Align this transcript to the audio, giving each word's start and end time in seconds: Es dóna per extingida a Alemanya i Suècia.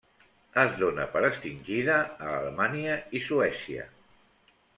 Es 0.61 0.77
dóna 0.83 1.03
per 1.15 1.21
extingida 1.27 1.99
a 2.07 2.31
Alemanya 2.39 2.97
i 3.21 3.23
Suècia. 3.27 3.87